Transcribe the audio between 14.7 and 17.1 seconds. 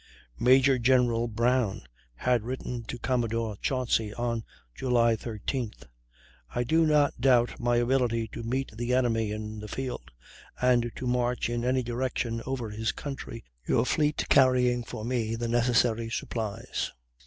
for me the necessary supplies.